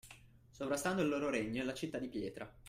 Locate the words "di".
1.99-2.07